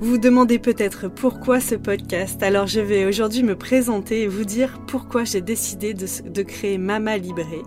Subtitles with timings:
[0.00, 4.44] Vous vous demandez peut-être pourquoi ce podcast, alors je vais aujourd'hui me présenter et vous
[4.44, 7.62] dire pourquoi j'ai décidé de, créer Mama Libré.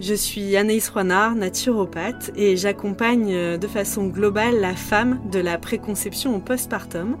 [0.00, 5.56] Je suis Anaïs Roinard, naturopathe, et j'accompagne euh, de façon globale la femme de la
[5.56, 7.16] préconception au postpartum.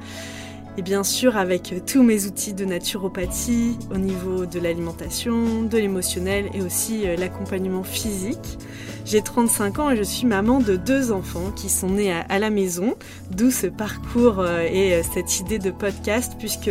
[0.78, 6.48] Et bien sûr avec tous mes outils de naturopathie au niveau de l'alimentation, de l'émotionnel
[6.54, 8.58] et aussi euh, l'accompagnement physique.
[9.04, 12.48] J'ai 35 ans et je suis maman de deux enfants qui sont nés à, la
[12.48, 12.94] maison,
[13.30, 16.70] d'où ce parcours euh, et euh, cette idée de podcast puisque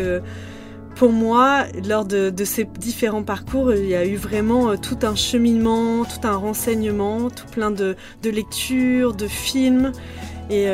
[0.95, 6.05] pour moi, lors de, ces différents parcours, il y a eu vraiment tout un cheminement,
[6.05, 9.93] tout un renseignement, tout plein de, lectures, de films.
[10.49, 10.67] Et,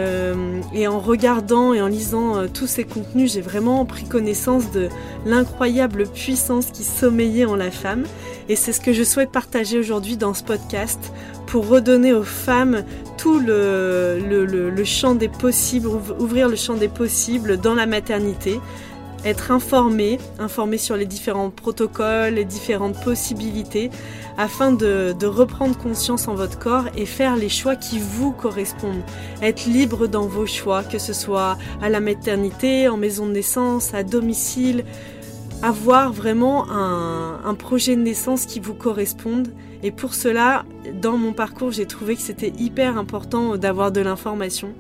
[0.74, 4.90] et, en regardant et en lisant tous ces contenus, j'ai vraiment pris connaissance de
[5.26, 8.06] l'incroyable puissance qui sommeillait en la femme.
[8.50, 11.12] Et c'est ce que je souhaite partager aujourd'hui dans ce podcast
[11.48, 12.84] pour redonner aux femmes
[13.18, 15.88] tout le, champ des possibles,
[16.20, 18.60] ouvrir le champ des possibles dans la maternité,
[19.26, 23.90] être informé, informé sur les différents protocoles, les différentes possibilités,
[24.38, 29.04] afin de, reprendre conscience en votre corps et faire les choix qui vous correspondent.
[29.42, 33.94] Être libre dans vos choix, que ce soit à la maternité, en maison de naissance,
[33.94, 34.86] à domicile,
[35.64, 39.50] avoir vraiment un, un projet de naissance qui vous corresponde
[39.84, 40.66] et pour cela,
[41.02, 44.74] dans mon parcours, j'ai trouvé que c'était hyper important d'avoir de l'information.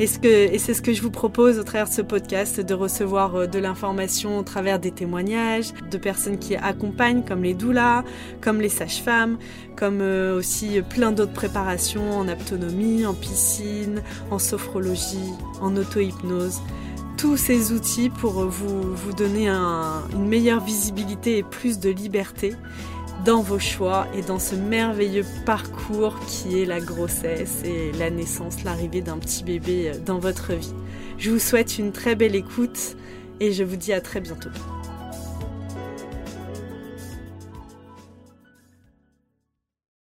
[0.00, 3.46] Et, c'est ce que je vous propose au travers de ce podcast, de recevoir euh,
[3.46, 8.04] de l'information au travers des témoignages, de personnes qui accompagnent, comme les doulas,
[8.40, 9.38] comme les sages-femmes,
[9.76, 16.60] comme euh, aussi plein d'autres préparations en autonomie, en piscine, en sophrologie, en auto-hypnose.
[17.16, 22.54] Tous ces outils pour vous, vous donner une meilleure visibilité et plus de liberté
[23.24, 28.64] dans vos choix et dans ce merveilleux parcours qui est la grossesse et la naissance,
[28.64, 30.74] l'arrivée d'un petit bébé dans votre vie.
[31.18, 32.96] Je vous souhaite une très belle écoute
[33.40, 34.50] et je vous dis à très bientôt.